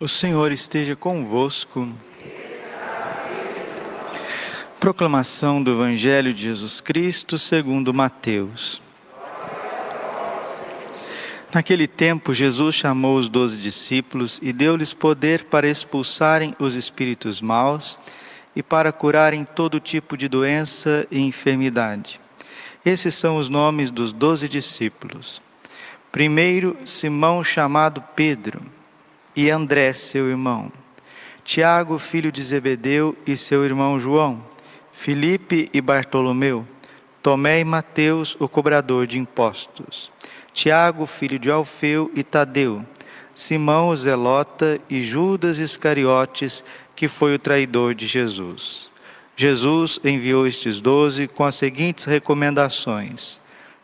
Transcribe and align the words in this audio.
O 0.00 0.06
Senhor 0.06 0.52
esteja 0.52 0.94
convosco. 0.94 1.92
Proclamação 4.78 5.60
do 5.60 5.72
Evangelho 5.72 6.32
de 6.32 6.42
Jesus 6.42 6.80
Cristo 6.80 7.36
segundo 7.36 7.92
Mateus. 7.92 8.80
Naquele 11.52 11.88
tempo, 11.88 12.32
Jesus 12.32 12.76
chamou 12.76 13.18
os 13.18 13.28
doze 13.28 13.58
discípulos 13.58 14.38
e 14.40 14.52
deu-lhes 14.52 14.94
poder 14.94 15.46
para 15.46 15.68
expulsarem 15.68 16.54
os 16.60 16.76
espíritos 16.76 17.40
maus 17.40 17.98
e 18.54 18.62
para 18.62 18.92
curarem 18.92 19.44
todo 19.44 19.80
tipo 19.80 20.16
de 20.16 20.28
doença 20.28 21.08
e 21.10 21.18
enfermidade. 21.18 22.20
Esses 22.86 23.16
são 23.16 23.36
os 23.36 23.48
nomes 23.48 23.90
dos 23.90 24.12
doze 24.12 24.48
discípulos. 24.48 25.42
Primeiro, 26.12 26.76
Simão, 26.84 27.42
chamado 27.42 28.00
Pedro 28.14 28.77
e 29.38 29.50
André, 29.50 29.92
seu 29.92 30.28
irmão, 30.28 30.68
Tiago, 31.44 31.96
filho 31.96 32.32
de 32.32 32.42
Zebedeu, 32.42 33.16
e 33.24 33.36
seu 33.36 33.64
irmão 33.64 34.00
João, 34.00 34.42
Filipe 34.92 35.70
e 35.72 35.80
Bartolomeu, 35.80 36.66
Tomé 37.22 37.60
e 37.60 37.64
Mateus, 37.64 38.36
o 38.40 38.48
cobrador 38.48 39.06
de 39.06 39.16
impostos, 39.16 40.10
Tiago, 40.52 41.06
filho 41.06 41.38
de 41.38 41.52
Alfeu 41.52 42.10
e 42.16 42.24
Tadeu, 42.24 42.84
Simão 43.32 43.90
o 43.90 43.96
Zelota 43.96 44.80
e 44.90 45.04
Judas 45.04 45.58
Iscariotes, 45.58 46.64
que 46.96 47.06
foi 47.06 47.36
o 47.36 47.38
traidor 47.38 47.94
de 47.94 48.08
Jesus. 48.08 48.90
Jesus 49.36 50.00
enviou 50.02 50.48
estes 50.48 50.80
doze 50.80 51.28
com 51.28 51.44
as 51.44 51.54
seguintes 51.54 52.06
recomendações: 52.06 53.40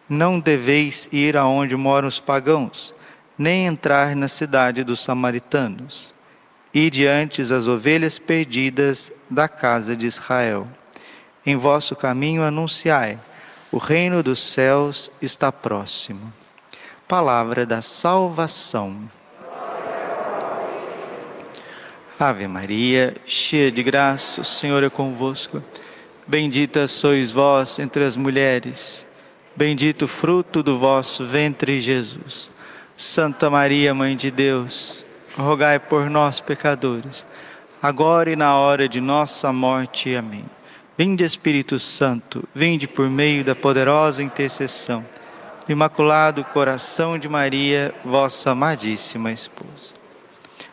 Não 0.09 0.41
deveis 0.41 1.09
ir 1.13 1.37
aonde 1.37 1.77
moram 1.77 2.09
os 2.09 2.19
pagãos 2.19 2.93
nem 3.39 3.67
entrar 3.67 4.15
na 4.15 4.29
cidade 4.29 4.85
dos 4.85 5.01
samaritanos. 5.01 6.15
E 6.73 6.91
diante 6.91 7.41
as 7.41 7.67
ovelhas 7.67 8.19
perdidas 8.19 9.13
da 9.31 9.49
casa 9.49 9.97
de 9.97 10.07
Israel. 10.07 10.67
Em 11.47 11.57
vosso 11.57 11.95
caminho 11.95 12.43
anunciai: 12.43 13.19
o 13.71 13.79
reino 13.79 14.23
dos 14.23 14.41
céus 14.41 15.11
está 15.21 15.53
próximo. 15.53 16.33
Palavra 17.07 17.67
da 17.67 17.83
salvação. 17.83 19.11
Ave 22.19 22.47
Maria, 22.47 23.17
cheia 23.27 23.71
de 23.73 23.83
graça, 23.83 24.41
o 24.41 24.45
Senhor 24.45 24.83
é 24.83 24.89
convosco. 24.89 25.63
Bendita 26.27 26.87
sois 26.89 27.31
vós 27.31 27.79
entre 27.79 28.05
as 28.05 28.17
mulheres, 28.17 29.05
bendito 29.55 30.07
o 30.07 30.09
fruto 30.09 30.63
do 30.63 30.79
vosso 30.79 31.27
ventre, 31.27 31.81
Jesus. 31.81 32.54
Santa 32.97 33.51
Maria, 33.51 33.93
Mãe 33.93 34.15
de 34.15 34.31
Deus, 34.31 35.05
rogai 35.37 35.81
por 35.81 36.09
nós, 36.09 36.41
pecadores, 36.41 37.27
agora 37.83 38.31
e 38.31 38.37
na 38.37 38.57
hora 38.57 38.89
de 38.89 39.01
nossa 39.01 39.53
morte. 39.53 40.15
Amém. 40.15 40.45
Vinde, 40.97 41.25
Espírito 41.25 41.79
Santo, 41.81 42.49
vinde 42.55 42.87
por 42.87 43.11
meio 43.11 43.45
da 43.45 43.55
poderosa 43.55 44.23
intercessão 44.23 45.05
do 45.67 45.73
Imaculado 45.73 46.45
Coração 46.45 47.19
de 47.19 47.29
Maria, 47.29 47.93
vossa 48.05 48.53
amadíssima 48.53 49.33
esposa. 49.33 49.95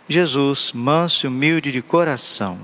Jesus, 0.08 0.73
manso 0.73 1.25
e 1.25 1.28
humilde 1.28 1.72
de 1.72 1.81
coração. 1.81 2.59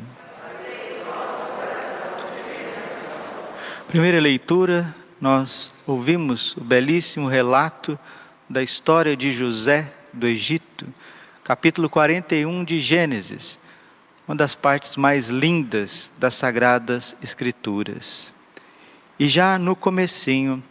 Primeira 3.88 4.20
leitura, 4.20 4.94
nós 5.20 5.74
ouvimos 5.88 6.56
o 6.58 6.62
belíssimo 6.62 7.28
relato 7.28 7.98
da 8.50 8.64
história 8.64 9.16
de 9.18 9.32
José 9.34 9.92
do 10.14 10.26
Egito, 10.26 10.88
capítulo 11.44 11.90
41 11.90 12.64
de 12.64 12.80
Gênesis, 12.80 13.60
uma 14.26 14.36
das 14.36 14.56
partes 14.56 14.96
mais 14.96 15.28
lindas 15.28 16.10
das 16.18 16.36
sagradas 16.36 17.16
escrituras. 17.22 18.32
E 19.20 19.28
já 19.28 19.60
no 19.60 19.76
comecinho, 19.76 20.64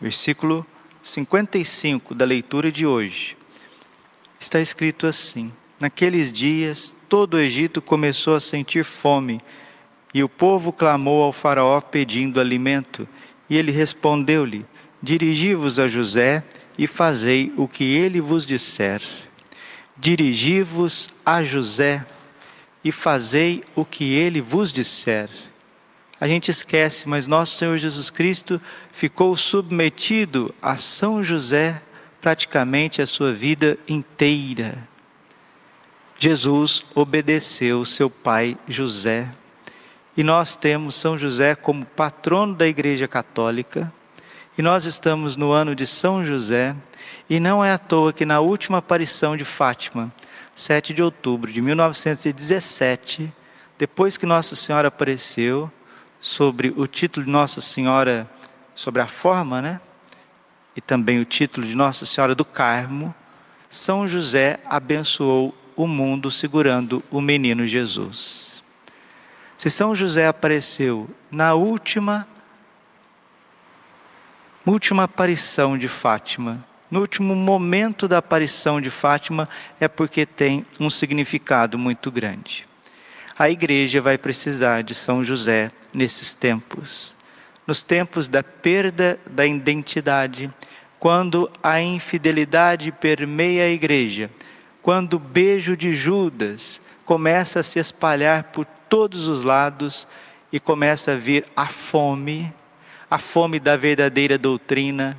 versículo 0.00 0.66
55 1.02 2.14
da 2.14 2.24
leitura 2.24 2.72
de 2.72 2.86
hoje, 2.86 3.36
está 4.38 4.60
escrito 4.60 5.06
assim: 5.06 5.52
Naqueles 5.78 6.32
dias, 6.32 6.94
todo 7.06 7.34
o 7.34 7.38
Egito 7.38 7.82
começou 7.82 8.34
a 8.34 8.40
sentir 8.40 8.84
fome, 8.84 9.42
e 10.14 10.22
o 10.22 10.28
povo 10.28 10.72
clamou 10.72 11.22
ao 11.22 11.32
faraó 11.32 11.82
pedindo 11.82 12.40
alimento, 12.40 13.06
e 13.48 13.58
ele 13.58 13.72
respondeu-lhe: 13.72 14.64
Dirigi-vos 15.02 15.78
a 15.78 15.88
José 15.88 16.44
e 16.78 16.86
fazei 16.86 17.52
o 17.56 17.66
que 17.66 17.84
ele 17.84 18.20
vos 18.20 18.44
disser. 18.44 19.02
Dirigi-vos 19.96 21.10
a 21.24 21.42
José 21.42 22.04
e 22.84 22.92
fazei 22.92 23.64
o 23.74 23.84
que 23.84 24.12
ele 24.12 24.40
vos 24.40 24.72
disser. 24.72 25.28
A 26.20 26.28
gente 26.28 26.50
esquece, 26.50 27.08
mas 27.08 27.26
nosso 27.26 27.56
Senhor 27.56 27.78
Jesus 27.78 28.10
Cristo 28.10 28.60
ficou 28.92 29.34
submetido 29.36 30.54
a 30.60 30.76
São 30.76 31.24
José 31.24 31.80
praticamente 32.20 33.00
a 33.00 33.06
sua 33.06 33.32
vida 33.32 33.78
inteira. 33.88 34.86
Jesus 36.18 36.84
obedeceu 36.94 37.82
seu 37.86 38.10
pai 38.10 38.58
José. 38.68 39.26
E 40.14 40.22
nós 40.22 40.54
temos 40.54 40.94
São 40.94 41.18
José 41.18 41.54
como 41.54 41.86
patrono 41.86 42.54
da 42.54 42.68
Igreja 42.68 43.08
Católica 43.08 43.90
e 44.58 44.62
nós 44.62 44.84
estamos 44.84 45.36
no 45.36 45.52
ano 45.52 45.74
de 45.74 45.86
São 45.86 46.24
José, 46.24 46.74
e 47.28 47.38
não 47.38 47.64
é 47.64 47.72
à 47.72 47.78
toa 47.78 48.12
que 48.12 48.24
na 48.24 48.40
última 48.40 48.78
aparição 48.78 49.36
de 49.36 49.44
Fátima, 49.44 50.12
7 50.54 50.92
de 50.92 51.02
outubro 51.02 51.50
de 51.50 51.62
1917, 51.62 53.32
depois 53.78 54.16
que 54.16 54.26
Nossa 54.26 54.54
Senhora 54.54 54.88
apareceu, 54.88 55.70
sobre 56.20 56.72
o 56.76 56.86
título 56.86 57.24
de 57.24 57.32
Nossa 57.32 57.60
Senhora, 57.60 58.28
sobre 58.74 59.00
a 59.00 59.06
forma, 59.06 59.62
né? 59.62 59.80
E 60.76 60.80
também 60.80 61.18
o 61.18 61.24
título 61.24 61.66
de 61.66 61.74
Nossa 61.74 62.04
Senhora 62.04 62.34
do 62.34 62.44
Carmo, 62.44 63.14
São 63.70 64.06
José 64.06 64.60
abençoou 64.66 65.54
o 65.74 65.86
mundo 65.86 66.30
segurando 66.30 67.02
o 67.10 67.20
menino 67.20 67.66
Jesus. 67.66 68.62
Se 69.56 69.70
São 69.70 69.94
José 69.94 70.26
apareceu 70.26 71.08
na 71.30 71.54
última 71.54 72.26
última 74.70 75.02
aparição 75.02 75.76
de 75.76 75.88
Fátima, 75.88 76.64
no 76.88 77.00
último 77.00 77.34
momento 77.34 78.06
da 78.06 78.18
aparição 78.18 78.80
de 78.80 78.90
Fátima, 78.90 79.48
é 79.80 79.88
porque 79.88 80.24
tem 80.24 80.64
um 80.78 80.88
significado 80.88 81.76
muito 81.76 82.10
grande. 82.10 82.66
A 83.36 83.50
igreja 83.50 84.00
vai 84.00 84.16
precisar 84.16 84.82
de 84.82 84.94
São 84.94 85.24
José 85.24 85.72
nesses 85.92 86.34
tempos. 86.34 87.16
Nos 87.66 87.82
tempos 87.82 88.28
da 88.28 88.42
perda 88.42 89.18
da 89.26 89.44
identidade, 89.44 90.50
quando 90.98 91.50
a 91.62 91.80
infidelidade 91.80 92.92
permeia 92.92 93.64
a 93.64 93.70
igreja, 93.70 94.30
quando 94.82 95.14
o 95.14 95.18
beijo 95.18 95.76
de 95.76 95.92
Judas 95.94 96.80
começa 97.04 97.60
a 97.60 97.64
se 97.64 97.78
espalhar 97.78 98.44
por 98.44 98.64
todos 98.88 99.26
os 99.26 99.42
lados 99.42 100.06
e 100.52 100.60
começa 100.60 101.12
a 101.12 101.16
vir 101.16 101.44
a 101.56 101.66
fome, 101.66 102.52
a 103.10 103.18
fome 103.18 103.58
da 103.58 103.76
verdadeira 103.76 104.38
doutrina, 104.38 105.18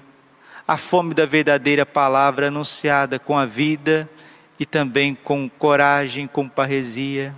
a 0.65 0.77
fome 0.77 1.13
da 1.13 1.25
verdadeira 1.25 1.85
palavra 1.85 2.47
anunciada 2.47 3.19
com 3.19 3.37
a 3.37 3.45
vida 3.45 4.09
e 4.57 4.65
também 4.65 5.13
com 5.13 5.49
coragem, 5.49 6.25
com 6.25 6.47
parresia. 6.47 7.35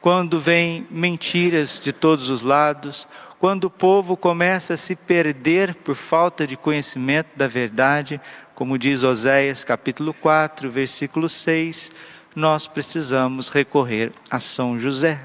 Quando 0.00 0.40
vem 0.40 0.84
mentiras 0.90 1.80
de 1.80 1.92
todos 1.92 2.28
os 2.28 2.42
lados, 2.42 3.06
quando 3.38 3.64
o 3.64 3.70
povo 3.70 4.16
começa 4.16 4.74
a 4.74 4.76
se 4.76 4.96
perder 4.96 5.76
por 5.76 5.94
falta 5.94 6.44
de 6.44 6.56
conhecimento 6.56 7.28
da 7.36 7.46
verdade, 7.46 8.20
como 8.56 8.76
diz 8.76 9.04
Oséias 9.04 9.62
capítulo 9.62 10.12
4, 10.12 10.68
versículo 10.68 11.28
6, 11.28 11.92
nós 12.34 12.66
precisamos 12.66 13.48
recorrer 13.48 14.10
a 14.28 14.40
São 14.40 14.80
José. 14.80 15.20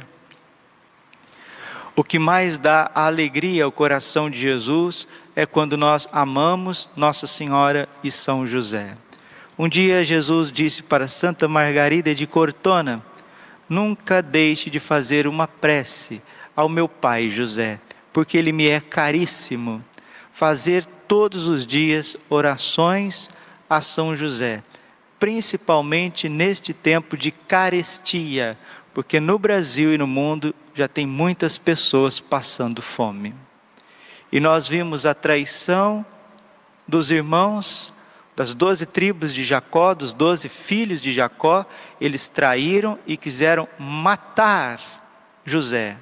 O 1.96 2.04
que 2.04 2.18
mais 2.18 2.58
dá 2.58 2.90
alegria 2.96 3.66
ao 3.66 3.72
coração 3.72 4.28
de 4.28 4.40
Jesus 4.40 5.08
é 5.36 5.46
quando 5.46 5.78
nós 5.78 6.08
amamos 6.12 6.90
Nossa 6.96 7.28
Senhora 7.28 7.88
e 8.04 8.10
São 8.10 8.48
José. 8.48 8.98
Um 9.60 9.70
dia 9.70 10.04
Jesus 10.04 10.52
disse 10.52 10.82
para 10.82 11.08
Santa 11.08 11.48
Margarida 11.48 12.16
de 12.16 12.26
Cortona: 12.26 13.00
Nunca 13.70 14.24
deixe 14.24 14.72
de 14.72 14.80
fazer 14.80 15.28
uma 15.28 15.48
prece 15.48 16.20
ao 16.56 16.68
meu 16.68 16.90
pai 16.90 17.30
José, 17.30 17.80
porque 18.12 18.40
ele 18.40 18.52
me 18.52 18.68
é 18.68 18.80
caríssimo. 18.80 19.84
Fazer 20.32 20.84
todos 21.08 21.48
os 21.48 21.64
dias 21.64 22.18
orações 22.28 23.30
a 23.70 23.82
São 23.82 24.18
José, 24.18 24.64
principalmente 25.20 26.28
neste 26.28 26.74
tempo 26.74 27.16
de 27.16 27.30
carestia, 27.30 28.58
porque 28.96 29.20
no 29.20 29.38
Brasil 29.38 29.94
e 29.94 29.98
no 30.00 30.08
mundo 30.08 30.56
já 30.74 30.88
tem 30.88 31.06
muitas 31.06 31.58
pessoas 31.58 32.20
passando 32.20 32.82
fome. 32.82 33.36
E 34.32 34.40
nós 34.40 34.68
vimos 34.68 35.06
a 35.06 35.14
traição 35.14 36.06
dos 36.88 37.12
irmãos, 37.12 37.94
das 38.36 38.54
doze 38.54 38.86
tribos 38.86 39.34
de 39.34 39.44
Jacó, 39.44 39.94
dos 39.94 40.14
doze 40.14 40.50
filhos 40.50 41.02
de 41.02 41.14
Jacó, 41.14 41.66
eles 42.02 42.28
traíram 42.28 42.98
e 43.06 43.16
quiseram 43.16 43.68
matar 43.78 44.80
José. 45.46 45.98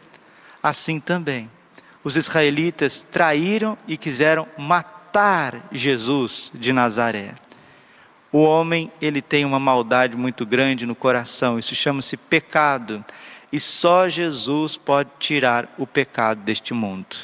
Assim 0.64 1.00
também, 1.00 1.50
os 2.04 2.16
israelitas 2.16 3.02
traíram 3.02 3.78
e 3.88 3.98
quiseram 3.98 4.48
matar 4.58 5.68
Jesus 5.72 6.52
de 6.54 6.72
Nazaré. 6.72 7.36
O 8.32 8.40
homem, 8.44 8.90
ele 9.02 9.22
tem 9.22 9.44
uma 9.44 9.60
maldade 9.60 10.16
muito 10.16 10.46
grande 10.46 10.86
no 10.86 10.96
coração, 10.96 11.60
isso 11.60 11.76
chama-se 11.76 12.16
pecado, 12.16 13.04
e 13.52 13.60
só 13.60 14.08
Jesus 14.08 14.78
pode 14.78 15.10
tirar 15.20 15.74
o 15.78 15.86
pecado 15.86 16.42
deste 16.42 16.74
mundo. 16.74 17.16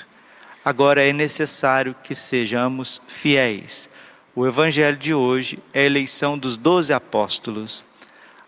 Agora 0.64 1.08
é 1.08 1.14
necessário 1.14 1.96
que 2.04 2.14
sejamos 2.14 3.02
fiéis 3.08 3.90
o 4.38 4.46
evangelho 4.46 4.96
de 4.96 5.16
hoje 5.16 5.58
é 5.74 5.82
a 5.82 5.86
eleição 5.86 6.38
dos 6.38 6.56
doze 6.56 6.94
apóstolos. 6.94 7.84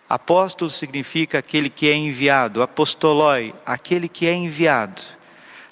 Apóstolo 0.07 0.69
significa 0.69 1.39
aquele 1.39 1.67
que 1.67 1.89
é 1.89 1.95
enviado, 1.95 2.61
apostolói, 2.61 3.55
aquele 3.65 4.07
que 4.07 4.27
é 4.27 4.33
enviado. 4.35 5.01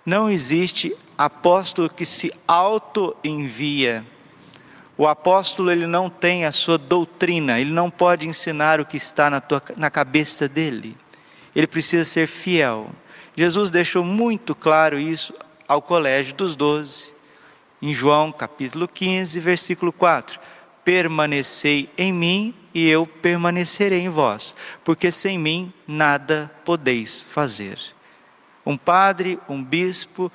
Não 0.03 0.27
existe 0.27 0.91
apóstolo 1.15 1.87
que 1.87 2.03
se 2.03 2.33
auto-envia. 2.47 4.03
O 4.97 5.05
apóstolo 5.05 5.69
ele 5.69 5.85
não 5.85 6.09
tem 6.09 6.45
a 6.45 6.51
sua 6.51 6.79
doutrina, 6.79 7.59
ele 7.59 7.71
não 7.71 7.91
pode 7.91 8.27
ensinar 8.27 8.81
o 8.81 8.87
que 8.87 8.97
está 8.97 9.29
na, 9.29 9.39
tua, 9.39 9.61
na 9.75 9.91
cabeça 9.91 10.49
dele. 10.49 10.97
Ele 11.57 11.65
precisa 11.65 12.05
ser 12.05 12.27
fiel. 12.27 12.91
Jesus 13.35 13.71
deixou 13.71 14.03
muito 14.03 14.53
claro 14.53 14.99
isso 14.99 15.33
ao 15.67 15.81
colégio 15.81 16.35
dos 16.35 16.55
doze 16.55 17.11
em 17.81 17.91
João 17.95 18.31
capítulo 18.31 18.87
15, 18.87 19.39
versículo 19.39 19.91
4: 19.91 20.39
Permanecei 20.85 21.89
em 21.97 22.13
mim 22.13 22.53
e 22.75 22.87
eu 22.87 23.07
permanecerei 23.07 24.01
em 24.01 24.09
vós, 24.09 24.55
porque 24.85 25.09
sem 25.09 25.39
mim 25.39 25.73
nada 25.87 26.51
podeis 26.63 27.25
fazer. 27.27 27.79
Um 28.63 28.77
padre, 28.77 29.39
um 29.49 29.63
bispo, 29.63 30.31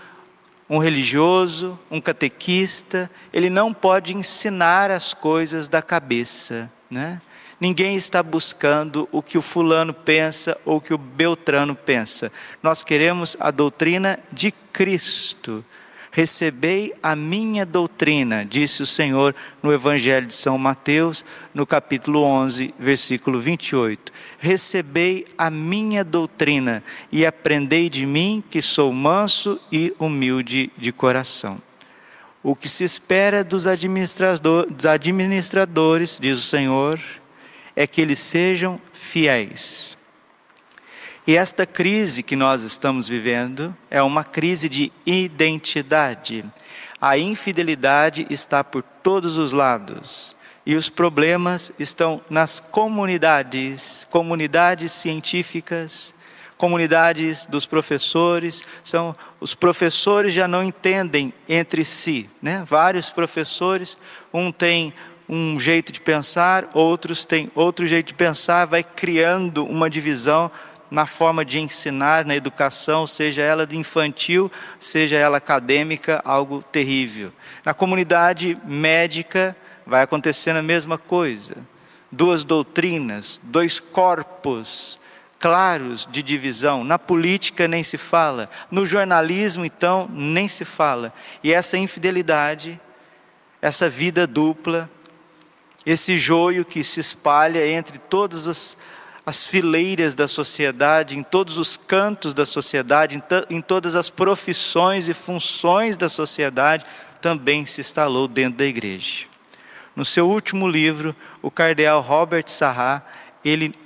um 0.68 0.78
religioso, 0.78 1.78
um 1.88 2.00
catequista, 2.00 3.08
ele 3.32 3.48
não 3.48 3.72
pode 3.72 4.12
ensinar 4.12 4.90
as 4.90 5.14
coisas 5.14 5.68
da 5.68 5.80
cabeça, 5.80 6.68
né? 6.90 7.22
Ninguém 7.62 7.94
está 7.94 8.22
buscando 8.24 9.08
o 9.12 9.22
que 9.22 9.38
o 9.38 9.40
fulano 9.40 9.94
pensa 9.94 10.58
ou 10.64 10.78
o 10.78 10.80
que 10.80 10.92
o 10.92 10.98
Beltrano 10.98 11.76
pensa. 11.76 12.32
Nós 12.60 12.82
queremos 12.82 13.36
a 13.38 13.52
doutrina 13.52 14.18
de 14.32 14.50
Cristo. 14.72 15.64
Recebei 16.10 16.92
a 17.00 17.14
minha 17.14 17.64
doutrina, 17.64 18.44
disse 18.44 18.82
o 18.82 18.86
Senhor 18.86 19.32
no 19.62 19.72
Evangelho 19.72 20.26
de 20.26 20.34
São 20.34 20.58
Mateus, 20.58 21.24
no 21.54 21.64
capítulo 21.64 22.24
11, 22.24 22.74
versículo 22.80 23.40
28. 23.40 24.12
Recebei 24.40 25.24
a 25.38 25.48
minha 25.48 26.02
doutrina 26.02 26.82
e 27.12 27.24
aprendei 27.24 27.88
de 27.88 28.04
mim, 28.04 28.42
que 28.50 28.60
sou 28.60 28.92
manso 28.92 29.60
e 29.70 29.94
humilde 30.00 30.72
de 30.76 30.90
coração. 30.90 31.62
O 32.42 32.56
que 32.56 32.68
se 32.68 32.82
espera 32.82 33.44
dos 33.44 33.68
administradores, 33.68 36.18
diz 36.20 36.38
o 36.38 36.42
Senhor, 36.42 36.98
é 37.74 37.86
que 37.86 38.00
eles 38.00 38.18
sejam 38.18 38.80
fiéis. 38.92 39.96
E 41.26 41.36
esta 41.36 41.64
crise 41.64 42.22
que 42.22 42.34
nós 42.34 42.62
estamos 42.62 43.08
vivendo 43.08 43.76
é 43.88 44.02
uma 44.02 44.24
crise 44.24 44.68
de 44.68 44.92
identidade. 45.06 46.44
A 47.00 47.16
infidelidade 47.16 48.26
está 48.28 48.64
por 48.64 48.82
todos 48.82 49.38
os 49.38 49.52
lados. 49.52 50.36
E 50.66 50.74
os 50.74 50.88
problemas 50.88 51.72
estão 51.78 52.20
nas 52.28 52.60
comunidades, 52.60 54.06
comunidades 54.10 54.92
científicas, 54.92 56.14
comunidades 56.56 57.46
dos 57.46 57.66
professores, 57.66 58.64
são 58.84 59.16
os 59.40 59.52
professores 59.52 60.32
já 60.32 60.46
não 60.46 60.62
entendem 60.62 61.34
entre 61.48 61.84
si, 61.84 62.30
né? 62.40 62.62
Vários 62.64 63.10
professores, 63.10 63.98
um 64.32 64.52
tem 64.52 64.94
um 65.34 65.58
jeito 65.58 65.90
de 65.90 65.98
pensar, 65.98 66.68
outros 66.74 67.24
têm 67.24 67.50
outro 67.54 67.86
jeito 67.86 68.08
de 68.08 68.14
pensar, 68.14 68.66
vai 68.66 68.84
criando 68.84 69.64
uma 69.64 69.88
divisão 69.88 70.50
na 70.90 71.06
forma 71.06 71.42
de 71.42 71.58
ensinar, 71.58 72.26
na 72.26 72.36
educação, 72.36 73.06
seja 73.06 73.40
ela 73.40 73.66
infantil, 73.72 74.52
seja 74.78 75.16
ela 75.16 75.38
acadêmica, 75.38 76.20
algo 76.22 76.62
terrível. 76.70 77.32
Na 77.64 77.72
comunidade 77.72 78.58
médica 78.62 79.56
vai 79.86 80.02
acontecendo 80.02 80.58
a 80.58 80.62
mesma 80.62 80.98
coisa. 80.98 81.56
Duas 82.10 82.44
doutrinas, 82.44 83.40
dois 83.42 83.80
corpos 83.80 85.00
claros 85.40 86.06
de 86.12 86.22
divisão. 86.22 86.84
Na 86.84 86.98
política 86.98 87.66
nem 87.66 87.82
se 87.82 87.96
fala, 87.96 88.50
no 88.70 88.84
jornalismo 88.84 89.64
então 89.64 90.10
nem 90.12 90.46
se 90.46 90.66
fala. 90.66 91.10
E 91.42 91.54
essa 91.54 91.78
infidelidade, 91.78 92.78
essa 93.62 93.88
vida 93.88 94.26
dupla, 94.26 94.90
esse 95.84 96.16
joio 96.16 96.64
que 96.64 96.84
se 96.84 97.00
espalha 97.00 97.66
entre 97.66 97.98
todas 97.98 98.46
as 98.46 98.76
as 99.24 99.46
fileiras 99.46 100.14
da 100.14 100.26
sociedade, 100.26 101.16
em 101.16 101.22
todos 101.22 101.56
os 101.56 101.76
cantos 101.76 102.34
da 102.34 102.44
sociedade, 102.44 103.16
em, 103.16 103.56
em 103.56 103.60
todas 103.60 103.94
as 103.94 104.10
profissões 104.10 105.08
e 105.08 105.14
funções 105.14 105.96
da 105.96 106.08
sociedade, 106.08 106.84
também 107.20 107.64
se 107.64 107.80
instalou 107.80 108.26
dentro 108.26 108.58
da 108.58 108.64
igreja. 108.64 109.26
No 109.94 110.04
seu 110.04 110.28
último 110.28 110.68
livro, 110.68 111.14
o 111.40 111.50
cardeal 111.50 112.00
Robert 112.00 112.48
Sarra, 112.48 113.04
ele 113.44 113.78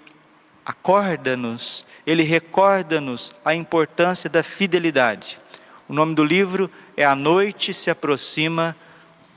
acorda-nos, 0.64 1.84
ele 2.06 2.22
recorda-nos 2.22 3.34
a 3.44 3.54
importância 3.54 4.30
da 4.30 4.42
fidelidade. 4.42 5.38
O 5.86 5.92
nome 5.92 6.14
do 6.14 6.24
livro 6.24 6.70
é 6.96 7.04
A 7.04 7.14
Noite 7.14 7.74
se 7.74 7.90
Aproxima 7.90 8.74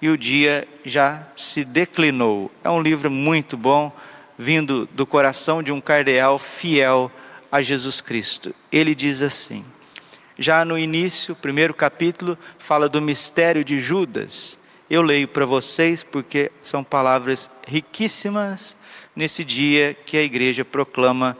e 0.01 0.10
o 0.10 0.18
Dia 0.18 0.68
já 0.86 1.28
se 1.36 1.63
Declinou. 1.63 2.51
É 2.63 2.69
um 2.69 2.81
livro 2.81 3.12
muito 3.12 3.57
bom 3.57 3.92
vindo 4.38 4.88
do 4.94 5.06
coração 5.06 5.62
de 5.62 5.72
um 5.72 5.81
cardeal 5.81 6.40
fiel 6.40 7.12
a 7.51 7.62
Jesus 7.62 8.01
Cristo. 8.01 8.56
Ele 8.72 8.96
diz 8.96 9.22
assim: 9.22 9.66
já 10.38 10.63
no 10.63 10.78
início, 10.78 11.36
primeiro 11.36 11.74
capítulo, 11.74 12.38
fala 12.57 12.88
do 12.88 13.01
mistério 13.01 13.63
de 13.63 13.81
Judas. 13.81 14.57
Eu 14.90 15.01
leio 15.01 15.28
para 15.28 15.46
vocês 15.46 16.04
porque 16.04 16.52
são 16.62 16.84
palavras 16.84 17.50
riquíssimas 17.68 18.78
nesse 19.16 19.44
dia 19.44 19.94
que 20.06 20.18
a 20.18 20.24
igreja 20.24 20.63
proclama 20.63 21.38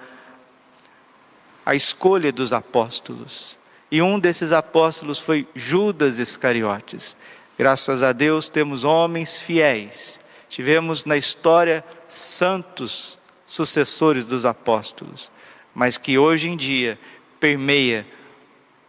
a 1.66 1.74
escolha 1.74 2.31
dos 2.31 2.52
apóstolos. 2.52 3.57
E 3.92 4.02
um 4.02 4.19
desses 4.19 4.52
apóstolos 4.52 5.18
foi 5.18 5.48
Judas 5.56 6.19
Iscariotes. 6.19 7.16
Graças 7.59 8.04
a 8.04 8.13
Deus 8.13 8.47
temos 8.47 8.85
homens 8.85 9.37
fiéis. 9.37 10.18
Tivemos 10.47 11.04
na 11.04 11.18
história 11.18 11.83
santos 12.07 13.19
sucessores 13.45 14.23
dos 14.23 14.45
apóstolos, 14.45 15.30
mas 15.75 15.97
que 15.97 16.18
hoje 16.18 16.47
em 16.47 16.56
dia 16.56 16.97
permeia 17.37 18.07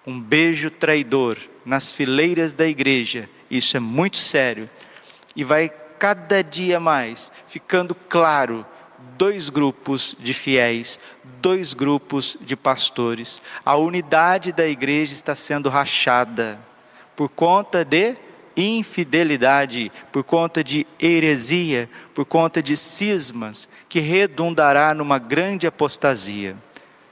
um 0.07 0.21
beijo 0.21 0.71
traidor 0.71 1.37
nas 1.65 1.91
fileiras 1.91 2.55
da 2.55 2.65
igreja. 2.65 3.29
Isso 3.51 3.77
é 3.77 3.81
muito 3.81 4.19
sério 4.19 4.71
e 5.35 5.43
vai 5.43 5.69
cada 5.99 6.41
dia 6.41 6.79
mais 6.79 7.33
ficando 7.49 7.93
claro 7.93 8.65
dois 9.19 9.49
grupos 9.49 10.15
de 10.17 10.33
fiéis, 10.33 11.01
dois 11.43 11.75
grupos 11.75 12.39
de 12.41 12.55
pastores. 12.55 13.43
A 13.65 13.75
unidade 13.75 14.53
da 14.53 14.69
igreja 14.69 15.13
está 15.13 15.35
sendo 15.35 15.69
rachada 15.69 16.57
por 17.17 17.29
conta 17.29 17.85
de 17.85 18.30
infidelidade, 18.63 19.93
por 20.13 20.25
conta 20.25 20.63
de 20.63 20.87
heresia, 21.01 21.89
por 22.15 22.25
conta 22.25 22.63
de 22.63 22.77
cismas, 22.77 23.69
que 23.89 24.01
redundará 24.01 24.95
numa 24.95 25.19
grande 25.19 25.67
apostasia. 25.67 26.57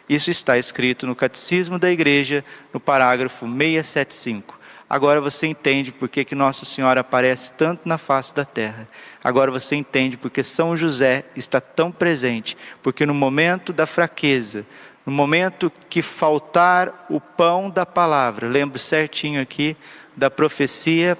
Isso 0.09 0.31
está 0.31 0.57
escrito 0.57 1.07
no 1.07 1.15
Catecismo 1.15 1.79
da 1.79 1.91
Igreja, 1.91 2.45
no 2.73 2.81
parágrafo 2.81 3.47
675. 3.47 4.59
Agora 4.91 5.21
você 5.21 5.47
entende 5.47 5.93
por 5.93 6.09
que, 6.09 6.25
que 6.25 6.35
Nossa 6.35 6.65
Senhora 6.65 7.03
aparece 7.03 7.53
tanto 7.53 7.87
na 7.87 7.99
face 7.99 8.35
da 8.35 8.45
terra. 8.45 8.89
Agora 9.23 9.51
você 9.51 9.77
entende 9.77 10.17
porque 10.17 10.43
São 10.43 10.75
José 10.75 11.27
está 11.37 11.61
tão 11.61 11.93
presente. 11.93 12.57
Porque 12.83 13.05
no 13.05 13.13
momento 13.13 13.71
da 13.71 13.85
fraqueza, 13.85 14.65
no 15.05 15.13
momento 15.13 15.71
que 15.91 16.01
faltar 16.01 17.07
o 17.11 17.21
pão 17.21 17.69
da 17.69 17.85
palavra, 17.85 18.49
lembro 18.49 18.79
certinho 18.79 19.43
aqui 19.43 19.77
da 20.17 20.31
profecia 20.31 21.19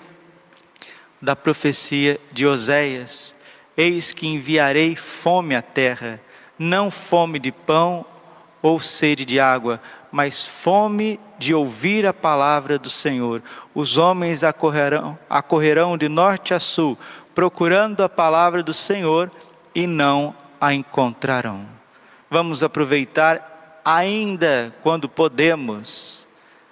da 1.21 1.35
profecia 1.35 2.21
de 2.33 2.47
Oséias: 2.47 3.35
Eis 3.77 4.13
que 4.13 4.27
enviarei 4.27 4.97
fome 4.97 5.55
à 5.55 5.63
terra, 5.63 6.21
não 6.59 6.91
fome 6.91 7.39
de 7.39 7.53
pão 7.53 8.05
ou 8.61 8.81
sede 8.81 9.25
de 9.25 9.39
água, 9.39 9.81
mas 10.11 10.45
fome 10.45 11.21
de 11.39 11.55
ouvir 11.55 12.07
a 12.07 12.15
palavra 12.15 12.79
do 12.79 12.91
Senhor. 12.91 13.43
Os 13.75 13.97
homens 13.97 14.43
acorrerão, 14.43 15.19
acorrerão 15.29 15.97
de 15.97 16.09
norte 16.09 16.55
a 16.55 16.61
sul, 16.61 16.99
procurando 17.35 18.03
a 18.03 18.09
palavra 18.09 18.63
do 18.63 18.75
Senhor 18.75 19.31
e 19.75 19.87
não 19.87 20.35
a 20.61 20.75
encontrarão. 20.75 21.67
Vamos 22.31 22.65
aproveitar 22.65 23.81
ainda 23.85 24.75
quando 24.83 25.09
podemos 25.09 26.27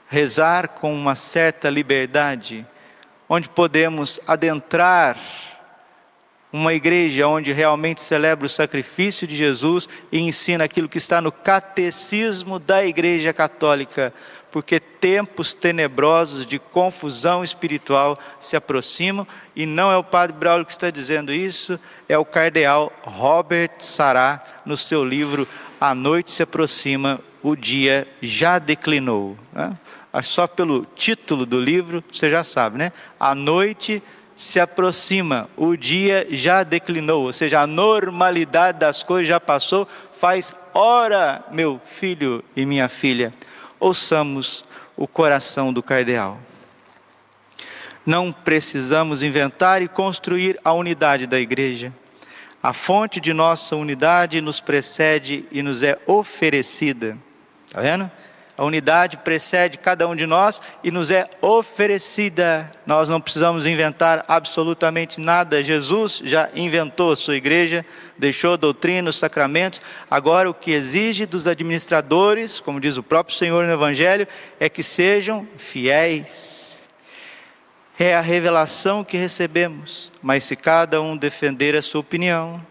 rezar 0.08 0.68
com 0.68 0.94
uma 0.94 1.16
certa 1.16 1.70
liberdade, 1.70 2.66
onde 3.28 3.48
podemos 3.48 4.20
adentrar 4.26 5.18
uma 6.52 6.72
igreja 6.72 7.28
onde 7.28 7.52
realmente 7.52 8.00
celebra 8.00 8.46
o 8.46 8.48
sacrifício 8.48 9.26
de 9.26 9.36
Jesus 9.36 9.88
e 10.10 10.18
ensina 10.20 10.64
aquilo 10.64 10.88
que 10.88 10.98
está 10.98 11.20
no 11.20 11.30
catecismo 11.30 12.58
da 12.58 12.84
Igreja 12.84 13.32
Católica, 13.32 14.14
porque 14.50 14.80
tempos 14.80 15.52
tenebrosos 15.52 16.46
de 16.46 16.58
confusão 16.58 17.44
espiritual 17.44 18.18
se 18.40 18.56
aproximam 18.56 19.26
e 19.54 19.66
não 19.66 19.92
é 19.92 19.96
o 19.98 20.04
Padre 20.04 20.36
Braulio 20.36 20.64
que 20.64 20.72
está 20.72 20.90
dizendo 20.90 21.32
isso, 21.32 21.78
é 22.08 22.16
o 22.16 22.24
cardeal 22.24 22.92
Robert 23.02 23.72
Sará 23.80 24.42
no 24.64 24.76
seu 24.76 25.04
livro 25.04 25.46
A 25.78 25.94
Noite 25.94 26.30
se 26.30 26.42
aproxima, 26.42 27.20
o 27.42 27.54
dia 27.54 28.08
já 28.22 28.58
declinou. 28.58 29.36
Né? 29.52 29.76
Só 30.22 30.46
pelo 30.46 30.86
título 30.94 31.44
do 31.44 31.60
livro 31.60 32.02
você 32.10 32.30
já 32.30 32.42
sabe, 32.42 32.78
né? 32.78 32.92
A 33.18 33.34
noite 33.34 34.02
se 34.36 34.60
aproxima, 34.60 35.48
o 35.56 35.76
dia 35.76 36.26
já 36.30 36.62
declinou, 36.62 37.24
ou 37.24 37.32
seja, 37.32 37.60
a 37.60 37.66
normalidade 37.66 38.78
das 38.78 39.02
coisas 39.02 39.26
já 39.26 39.40
passou, 39.40 39.88
faz 40.12 40.52
hora, 40.74 41.42
meu 41.50 41.80
filho 41.86 42.44
e 42.54 42.66
minha 42.66 42.86
filha, 42.86 43.32
ouçamos 43.80 44.62
o 44.94 45.08
coração 45.08 45.72
do 45.72 45.82
cardeal. 45.82 46.38
Não 48.04 48.30
precisamos 48.30 49.22
inventar 49.22 49.82
e 49.82 49.88
construir 49.88 50.60
a 50.62 50.72
unidade 50.72 51.26
da 51.26 51.40
igreja. 51.40 51.92
A 52.62 52.72
fonte 52.72 53.20
de 53.20 53.32
nossa 53.32 53.74
unidade 53.74 54.40
nos 54.40 54.60
precede 54.60 55.46
e 55.50 55.62
nos 55.62 55.82
é 55.82 55.98
oferecida. 56.06 57.16
Está 57.66 57.80
vendo? 57.80 58.10
A 58.58 58.64
unidade 58.64 59.18
precede 59.18 59.76
cada 59.76 60.08
um 60.08 60.16
de 60.16 60.24
nós 60.24 60.62
e 60.82 60.90
nos 60.90 61.10
é 61.10 61.28
oferecida. 61.42 62.70
Nós 62.86 63.06
não 63.06 63.20
precisamos 63.20 63.66
inventar 63.66 64.24
absolutamente 64.26 65.20
nada. 65.20 65.62
Jesus 65.62 66.22
já 66.24 66.48
inventou 66.54 67.12
a 67.12 67.16
sua 67.16 67.36
igreja, 67.36 67.84
deixou 68.16 68.54
a 68.54 68.56
doutrina, 68.56 69.10
os 69.10 69.18
sacramentos. 69.18 69.82
Agora, 70.10 70.48
o 70.48 70.54
que 70.54 70.70
exige 70.70 71.26
dos 71.26 71.46
administradores, 71.46 72.58
como 72.58 72.80
diz 72.80 72.96
o 72.96 73.02
próprio 73.02 73.36
Senhor 73.36 73.66
no 73.66 73.72
Evangelho, 73.72 74.26
é 74.58 74.70
que 74.70 74.82
sejam 74.82 75.46
fiéis. 75.58 76.86
É 77.98 78.14
a 78.14 78.22
revelação 78.22 79.04
que 79.04 79.18
recebemos. 79.18 80.10
Mas 80.22 80.44
se 80.44 80.56
cada 80.56 81.02
um 81.02 81.14
defender 81.14 81.76
a 81.76 81.82
sua 81.82 82.00
opinião, 82.00 82.64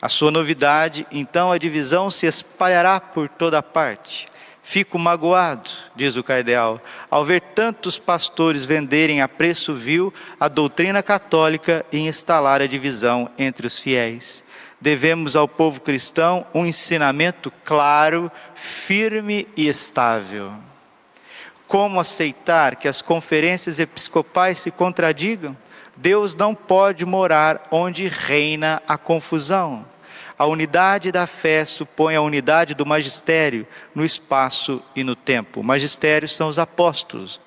a 0.00 0.10
sua 0.10 0.30
novidade, 0.30 1.06
então 1.10 1.50
a 1.50 1.56
divisão 1.56 2.10
se 2.10 2.26
espalhará 2.26 3.00
por 3.00 3.30
toda 3.30 3.62
parte. 3.62 4.26
Fico 4.68 4.98
magoado, 4.98 5.70
diz 5.94 6.16
o 6.16 6.24
cardeal, 6.24 6.82
ao 7.08 7.24
ver 7.24 7.40
tantos 7.40 8.00
pastores 8.00 8.64
venderem 8.64 9.22
a 9.22 9.28
preço 9.28 9.72
vil 9.72 10.12
a 10.40 10.48
doutrina 10.48 11.04
católica 11.04 11.86
e 11.92 12.00
instalar 12.00 12.60
a 12.60 12.66
divisão 12.66 13.30
entre 13.38 13.64
os 13.64 13.78
fiéis. 13.78 14.42
Devemos 14.80 15.36
ao 15.36 15.46
povo 15.46 15.80
cristão 15.80 16.44
um 16.52 16.66
ensinamento 16.66 17.52
claro, 17.62 18.28
firme 18.56 19.46
e 19.56 19.68
estável. 19.68 20.52
Como 21.68 22.00
aceitar 22.00 22.74
que 22.74 22.88
as 22.88 23.00
conferências 23.00 23.78
episcopais 23.78 24.58
se 24.58 24.72
contradigam? 24.72 25.56
Deus 25.94 26.34
não 26.34 26.56
pode 26.56 27.06
morar 27.06 27.68
onde 27.70 28.08
reina 28.08 28.82
a 28.88 28.98
confusão. 28.98 29.86
A 30.38 30.44
unidade 30.44 31.10
da 31.10 31.26
fé 31.26 31.64
supõe 31.64 32.14
a 32.14 32.20
unidade 32.20 32.74
do 32.74 32.84
magistério 32.84 33.66
no 33.94 34.04
espaço 34.04 34.82
e 34.94 35.02
no 35.02 35.16
tempo. 35.16 35.60
O 35.60 35.64
magistério 35.64 36.28
são 36.28 36.48
os 36.48 36.58
apóstolos. 36.58 37.40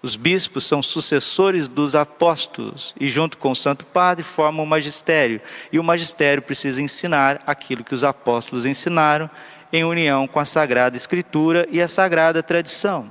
Os 0.00 0.16
bispos 0.16 0.66
são 0.66 0.82
sucessores 0.82 1.68
dos 1.68 1.94
apóstolos 1.94 2.94
e, 2.98 3.08
junto 3.10 3.36
com 3.36 3.50
o 3.50 3.54
Santo 3.54 3.84
Padre, 3.84 4.24
formam 4.24 4.64
o 4.64 4.68
magistério. 4.68 5.40
E 5.70 5.78
o 5.78 5.84
magistério 5.84 6.42
precisa 6.42 6.80
ensinar 6.80 7.42
aquilo 7.46 7.84
que 7.84 7.94
os 7.94 8.04
apóstolos 8.04 8.64
ensinaram 8.64 9.28
em 9.72 9.84
união 9.84 10.26
com 10.26 10.40
a 10.40 10.44
Sagrada 10.44 10.96
Escritura 10.96 11.66
e 11.70 11.80
a 11.80 11.88
Sagrada 11.88 12.42
Tradição. 12.42 13.10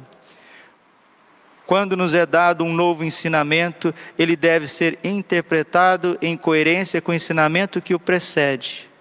Quando 1.66 1.96
nos 1.96 2.14
é 2.14 2.26
dado 2.26 2.64
um 2.64 2.74
novo 2.74 3.04
ensinamento, 3.04 3.94
ele 4.18 4.36
deve 4.36 4.68
ser 4.68 5.00
interpretado 5.04 6.18
em 6.22 6.36
coerência 6.36 7.02
com 7.02 7.12
o 7.12 7.16
ensinamento 7.16 7.82
que 7.82 7.96
o 7.96 8.00
precede. 8.00 8.93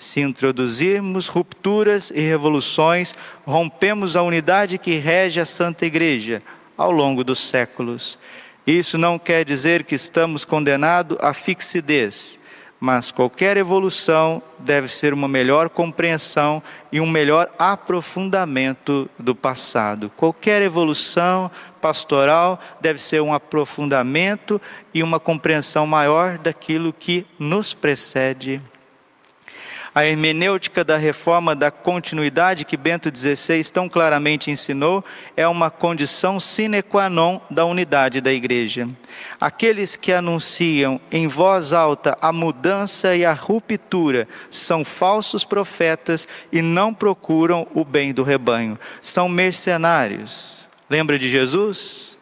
Se 0.00 0.22
introduzirmos 0.22 1.26
rupturas 1.26 2.10
e 2.10 2.22
revoluções, 2.22 3.14
rompemos 3.44 4.16
a 4.16 4.22
unidade 4.22 4.78
que 4.78 4.96
rege 4.96 5.38
a 5.38 5.44
Santa 5.44 5.84
Igreja 5.84 6.42
ao 6.74 6.90
longo 6.90 7.22
dos 7.22 7.38
séculos. 7.38 8.18
Isso 8.66 8.96
não 8.96 9.18
quer 9.18 9.44
dizer 9.44 9.84
que 9.84 9.94
estamos 9.94 10.42
condenados 10.42 11.18
à 11.20 11.34
fixidez, 11.34 12.38
mas 12.80 13.10
qualquer 13.10 13.58
evolução 13.58 14.42
deve 14.58 14.88
ser 14.88 15.12
uma 15.12 15.28
melhor 15.28 15.68
compreensão 15.68 16.62
e 16.90 16.98
um 16.98 17.06
melhor 17.06 17.50
aprofundamento 17.58 19.06
do 19.18 19.34
passado. 19.34 20.10
Qualquer 20.16 20.62
evolução 20.62 21.50
pastoral 21.78 22.58
deve 22.80 23.02
ser 23.02 23.20
um 23.20 23.34
aprofundamento 23.34 24.58
e 24.94 25.02
uma 25.02 25.20
compreensão 25.20 25.86
maior 25.86 26.38
daquilo 26.38 26.90
que 26.90 27.26
nos 27.38 27.74
precede 27.74 28.62
a 29.94 30.04
hermenêutica 30.04 30.84
da 30.84 30.96
reforma 30.96 31.54
da 31.54 31.70
continuidade 31.70 32.64
que 32.64 32.76
Bento 32.76 33.10
XVI 33.14 33.64
tão 33.70 33.88
claramente 33.88 34.50
ensinou 34.50 35.04
é 35.36 35.46
uma 35.46 35.70
condição 35.70 36.38
sine 36.38 36.82
qua 36.82 37.08
non 37.10 37.40
da 37.50 37.64
unidade 37.64 38.20
da 38.20 38.32
igreja. 38.32 38.88
Aqueles 39.40 39.96
que 39.96 40.12
anunciam 40.12 41.00
em 41.10 41.26
voz 41.26 41.72
alta 41.72 42.16
a 42.20 42.32
mudança 42.32 43.16
e 43.16 43.24
a 43.24 43.32
ruptura 43.32 44.28
são 44.50 44.84
falsos 44.84 45.44
profetas 45.44 46.28
e 46.52 46.62
não 46.62 46.94
procuram 46.94 47.66
o 47.74 47.84
bem 47.84 48.12
do 48.12 48.22
rebanho. 48.22 48.78
São 49.00 49.28
mercenários. 49.28 50.68
Lembra 50.88 51.18
de 51.18 51.28
Jesus? 51.28 52.16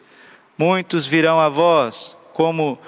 Muitos 0.57 1.05
virão 1.07 1.39
a 1.39 1.49
vós 1.49 2.17
como 2.33 2.79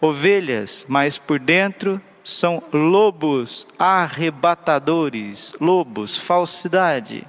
ovelhas, 0.00 0.84
mas 0.88 1.18
por 1.18 1.38
dentro 1.38 2.00
são 2.24 2.62
lobos 2.72 3.66
arrebatadores, 3.78 5.52
lobos, 5.60 6.16
falsidade. 6.16 7.26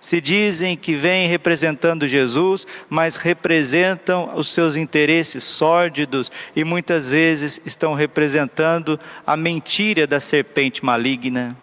Se 0.00 0.18
dizem 0.18 0.78
que 0.78 0.94
vêm 0.94 1.28
representando 1.28 2.08
Jesus, 2.08 2.66
mas 2.88 3.16
representam 3.16 4.34
os 4.34 4.48
seus 4.48 4.74
interesses 4.74 5.44
sórdidos 5.44 6.32
e 6.56 6.64
muitas 6.64 7.10
vezes 7.10 7.60
estão 7.66 7.92
representando 7.92 8.98
a 9.26 9.36
mentira 9.36 10.06
da 10.06 10.18
serpente 10.18 10.82
maligna. 10.82 11.54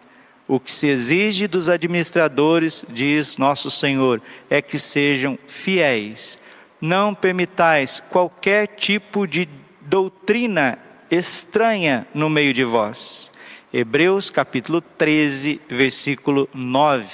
O 0.47 0.59
que 0.59 0.71
se 0.71 0.87
exige 0.87 1.47
dos 1.47 1.67
administradores, 1.67 2.85
diz 2.89 3.37
nosso 3.37 3.71
Senhor, 3.71 4.21
é 4.51 4.61
que 4.61 4.77
sejam 4.77 5.37
fiéis. 5.47 6.37
Não 6.79 7.15
permitais 7.15 7.99
qualquer 7.99 8.67
tipo 8.67 9.25
de 9.25 9.49
doutrina 9.81 10.77
estranha 11.09 12.07
no 12.13 12.29
meio 12.29 12.53
de 12.53 12.63
vós. 12.63 13.31
Hebreus 13.73 14.29
capítulo 14.29 14.81
13, 14.81 15.61
versículo 15.69 16.49
9. 16.53 17.07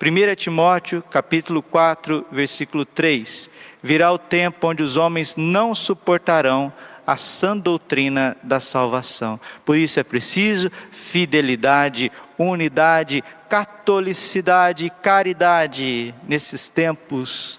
1 0.00 0.34
Timóteo 0.36 1.02
capítulo 1.10 1.62
4, 1.62 2.26
versículo 2.30 2.84
3. 2.84 3.50
Virá 3.82 4.12
o 4.12 4.18
tempo 4.18 4.68
onde 4.68 4.82
os 4.82 4.96
homens 4.96 5.34
não 5.36 5.74
suportarão 5.74 6.72
a 7.06 7.16
sã 7.16 7.56
doutrina 7.56 8.36
da 8.42 8.60
salvação. 8.60 9.40
Por 9.64 9.76
isso 9.76 9.98
é 9.98 10.04
preciso 10.04 10.70
fidelidade, 10.92 12.12
unidade, 12.38 13.24
catolicidade, 13.48 14.92
caridade 15.02 16.14
nesses 16.28 16.68
tempos 16.68 17.58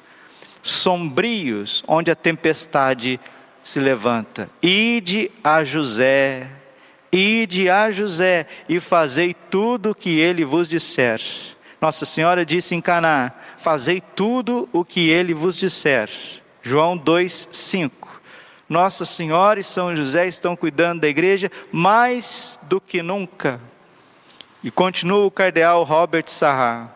sombrios 0.62 1.84
onde 1.88 2.12
a 2.12 2.16
tempestade 2.16 3.20
se 3.64 3.80
levanta: 3.80 4.50
Ide 4.62 5.32
a 5.44 5.64
José, 5.64 6.48
ide 7.12 7.70
a 7.70 7.92
José 7.92 8.48
e 8.68 8.80
fazei 8.80 9.34
tudo 9.34 9.92
o 9.92 9.96
que 9.96 10.20
ele 10.20 10.46
vos 10.46 10.68
disser. 10.68 11.22
Nossa 11.82 12.06
Senhora 12.06 12.46
disse 12.46 12.76
em 12.76 12.82
Caná: 12.82 13.32
Fazei 13.58 14.02
tudo 14.02 14.68
o 14.74 14.84
que 14.84 15.10
ele 15.10 15.34
vos 15.34 15.56
disser. 15.56 16.10
João 16.62 16.98
2:5. 16.98 17.92
Nossa 18.68 19.04
Senhora 19.04 19.60
e 19.60 19.64
São 19.64 19.96
José 19.96 20.28
estão 20.28 20.56
cuidando 20.56 21.02
da 21.02 21.08
igreja 21.08 21.52
mais 21.72 22.60
do 22.64 22.80
que 22.80 23.02
nunca. 23.02 23.60
E 24.64 24.70
continua 24.70 25.26
o 25.26 25.32
cardeal 25.32 25.84
Robert 25.84 26.26
Sarra 26.28 26.94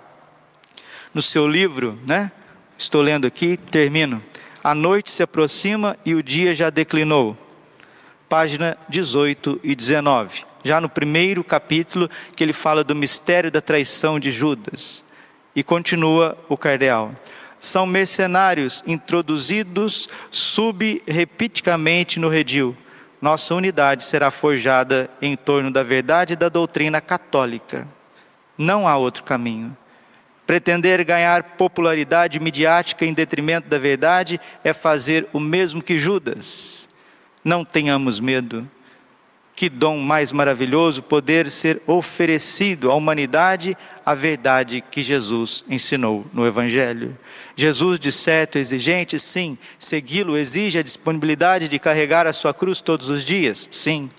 no 1.14 1.22
seu 1.22 1.48
livro, 1.48 1.98
né? 2.06 2.32
Estou 2.78 3.02
lendo 3.02 3.26
aqui, 3.26 3.58
termino. 3.58 4.22
A 4.64 4.74
noite 4.74 5.12
se 5.12 5.22
aproxima 5.22 5.98
e 6.06 6.16
o 6.16 6.24
dia 6.24 6.56
já 6.56 6.70
declinou. 6.70 7.38
página 8.30 8.78
18 8.88 9.60
e 9.62 9.76
19. 9.76 10.46
Já 10.64 10.80
no 10.80 10.88
primeiro 10.88 11.44
capítulo, 11.44 12.10
que 12.34 12.42
ele 12.42 12.54
fala 12.54 12.82
do 12.82 12.96
mistério 12.96 13.52
da 13.52 13.60
traição 13.60 14.18
de 14.18 14.32
Judas. 14.32 15.04
E 15.54 15.62
continua 15.62 16.38
o 16.48 16.58
cardeal. 16.58 17.12
São 17.60 17.86
mercenários 17.86 18.82
introduzidos 18.88 20.08
subrepiticamente 20.32 22.18
no 22.18 22.30
redil. 22.30 22.76
Nossa 23.22 23.54
unidade 23.54 24.06
será 24.06 24.32
forjada 24.32 25.10
em 25.22 25.36
torno 25.36 25.70
da 25.70 25.84
verdade 25.84 26.38
da 26.38 26.48
doutrina 26.48 27.02
católica. 27.02 27.86
Não 28.58 28.88
há 28.88 28.96
outro 28.96 29.26
caminho. 29.26 29.76
Pretender 30.46 31.04
ganhar 31.06 31.44
popularidade 31.44 32.40
midiática 32.40 33.06
em 33.06 33.14
detrimento 33.14 33.70
da 33.70 33.78
verdade 33.78 34.40
é 34.64 34.74
fazer 34.74 35.28
o 35.32 35.40
mesmo 35.40 35.82
que 35.82 35.98
Judas. 35.98 36.88
Não 37.44 37.64
tenhamos 37.64 38.20
medo. 38.20 38.70
Que 39.56 39.70
dom 39.70 40.00
mais 40.00 40.32
maravilhoso 40.32 41.04
poder 41.04 41.52
ser 41.52 41.82
oferecido 41.86 42.92
à 42.92 42.96
humanidade 42.96 43.78
a 44.06 44.16
verdade 44.16 44.84
que 44.92 45.04
Jesus 45.04 45.64
ensinou 45.70 46.26
no 46.34 46.46
Evangelho. 46.46 47.18
Jesus, 47.56 48.00
de 48.00 48.12
certo, 48.12 48.58
exigente, 48.58 49.20
sim. 49.20 49.58
Segui-lo 49.78 50.38
exige 50.38 50.80
a 50.80 50.84
disponibilidade 50.84 51.68
de 51.68 51.80
carregar 51.80 52.26
a 52.26 52.34
sua 52.34 52.54
cruz 52.54 52.82
todos 52.82 53.10
os 53.10 53.24
dias, 53.24 53.70
sim. 53.72 54.10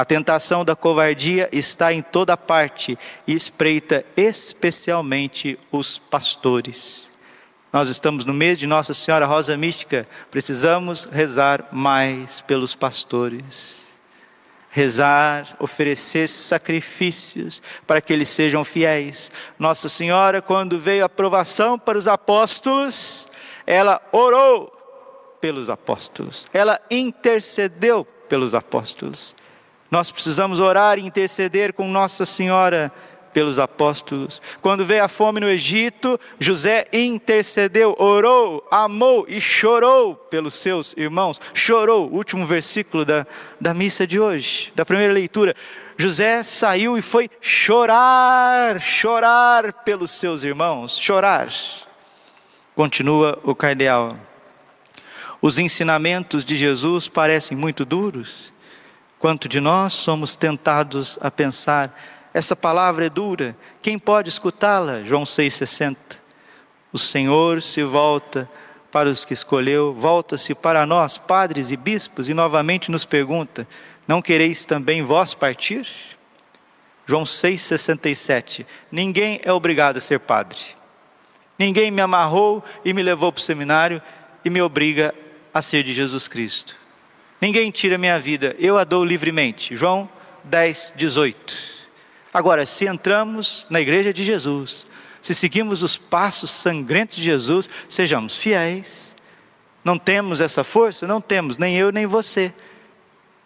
A 0.00 0.04
tentação 0.06 0.64
da 0.64 0.74
covardia 0.74 1.46
está 1.52 1.92
em 1.92 2.00
toda 2.00 2.34
parte 2.34 2.98
e 3.26 3.34
espreita 3.34 4.02
especialmente 4.16 5.58
os 5.70 5.98
pastores. 5.98 7.10
Nós 7.70 7.90
estamos 7.90 8.24
no 8.24 8.32
mês 8.32 8.58
de 8.58 8.66
Nossa 8.66 8.94
Senhora 8.94 9.26
Rosa 9.26 9.58
Mística, 9.58 10.08
precisamos 10.30 11.04
rezar 11.04 11.68
mais 11.70 12.40
pelos 12.40 12.74
pastores. 12.74 13.80
Rezar, 14.70 15.54
oferecer 15.58 16.30
sacrifícios 16.30 17.60
para 17.86 18.00
que 18.00 18.10
eles 18.10 18.30
sejam 18.30 18.64
fiéis. 18.64 19.30
Nossa 19.58 19.86
Senhora, 19.86 20.40
quando 20.40 20.78
veio 20.78 21.02
a 21.02 21.06
aprovação 21.06 21.78
para 21.78 21.98
os 21.98 22.08
apóstolos, 22.08 23.28
ela 23.66 24.00
orou 24.12 24.72
pelos 25.42 25.68
apóstolos, 25.68 26.46
ela 26.54 26.80
intercedeu 26.90 28.06
pelos 28.30 28.54
apóstolos. 28.54 29.38
Nós 29.90 30.12
precisamos 30.12 30.60
orar 30.60 30.98
e 30.98 31.02
interceder 31.02 31.72
com 31.72 31.88
Nossa 31.88 32.24
Senhora 32.24 32.92
pelos 33.32 33.58
apóstolos. 33.58 34.40
Quando 34.60 34.84
veio 34.84 35.04
a 35.04 35.08
fome 35.08 35.40
no 35.40 35.48
Egito, 35.48 36.18
José 36.38 36.84
intercedeu, 36.92 37.94
orou, 37.98 38.66
amou 38.70 39.24
e 39.28 39.40
chorou 39.40 40.14
pelos 40.14 40.54
seus 40.54 40.94
irmãos. 40.96 41.40
Chorou, 41.54 42.10
último 42.12 42.46
versículo 42.46 43.04
da, 43.04 43.26
da 43.60 43.74
missa 43.74 44.06
de 44.06 44.20
hoje, 44.20 44.72
da 44.74 44.84
primeira 44.84 45.12
leitura. 45.12 45.54
José 45.96 46.42
saiu 46.42 46.96
e 46.96 47.02
foi 47.02 47.28
chorar, 47.40 48.80
chorar 48.80 49.72
pelos 49.84 50.12
seus 50.12 50.44
irmãos, 50.44 50.98
chorar. 50.98 51.48
Continua 52.74 53.38
o 53.42 53.54
cardeal. 53.54 54.16
Os 55.42 55.58
ensinamentos 55.58 56.44
de 56.44 56.56
Jesus 56.56 57.08
parecem 57.08 57.56
muito 57.56 57.84
duros 57.84 58.52
Quanto 59.20 59.50
de 59.50 59.60
nós 59.60 59.92
somos 59.92 60.34
tentados 60.34 61.18
a 61.20 61.30
pensar, 61.30 61.94
essa 62.32 62.56
palavra 62.56 63.04
é 63.04 63.10
dura, 63.10 63.54
quem 63.82 63.98
pode 63.98 64.30
escutá-la? 64.30 65.04
João 65.04 65.24
6,60. 65.24 65.94
O 66.90 66.98
Senhor 66.98 67.60
se 67.60 67.82
volta 67.82 68.48
para 68.90 69.10
os 69.10 69.26
que 69.26 69.34
escolheu, 69.34 69.92
volta-se 69.92 70.54
para 70.54 70.86
nós, 70.86 71.18
padres 71.18 71.70
e 71.70 71.76
bispos, 71.76 72.30
e 72.30 72.34
novamente 72.34 72.90
nos 72.90 73.04
pergunta: 73.04 73.68
Não 74.08 74.22
quereis 74.22 74.64
também 74.64 75.04
vós 75.04 75.34
partir? 75.34 75.86
João 77.06 77.24
6,67. 77.24 78.64
Ninguém 78.90 79.38
é 79.44 79.52
obrigado 79.52 79.98
a 79.98 80.00
ser 80.00 80.18
padre. 80.18 80.58
Ninguém 81.58 81.90
me 81.90 82.00
amarrou 82.00 82.64
e 82.82 82.94
me 82.94 83.02
levou 83.02 83.30
para 83.30 83.40
o 83.40 83.42
seminário 83.42 84.00
e 84.42 84.48
me 84.48 84.62
obriga 84.62 85.14
a 85.52 85.60
ser 85.60 85.82
de 85.84 85.92
Jesus 85.92 86.26
Cristo. 86.26 86.79
Ninguém 87.40 87.70
tira 87.70 87.96
minha 87.96 88.20
vida, 88.20 88.54
eu 88.58 88.76
a 88.76 88.84
dou 88.84 89.04
livremente. 89.04 89.74
João 89.74 90.08
10, 90.44 90.94
18. 90.96 91.80
Agora, 92.32 92.66
se 92.66 92.86
entramos 92.86 93.66
na 93.70 93.80
igreja 93.80 94.12
de 94.12 94.22
Jesus, 94.24 94.86
se 95.22 95.34
seguimos 95.34 95.82
os 95.82 95.96
passos 95.96 96.50
sangrentos 96.50 97.16
de 97.16 97.24
Jesus, 97.24 97.68
sejamos 97.88 98.36
fiéis. 98.36 99.16
Não 99.82 99.98
temos 99.98 100.40
essa 100.40 100.62
força? 100.62 101.06
Não 101.06 101.20
temos, 101.20 101.56
nem 101.56 101.76
eu 101.76 101.90
nem 101.90 102.06
você. 102.06 102.52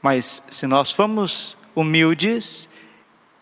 Mas 0.03 0.43
se 0.51 0.67
nós 0.67 0.91
formos 0.91 1.57
humildes 1.75 2.69